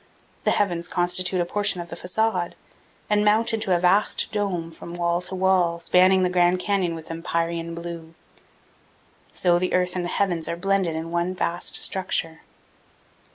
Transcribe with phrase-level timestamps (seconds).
[0.45, 2.55] The heavens constitute a portion of the facade
[3.07, 7.11] and mount into a vast dome from wall to wall, spanning the Grand Canyon with
[7.11, 8.15] empyrean blue.
[9.31, 12.41] So the earth and the heavens are blended in one vast structure.